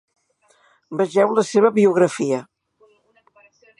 Vegeu 1.01 1.35
la 1.39 1.43
seva 1.49 1.71
biografia. 1.77 2.41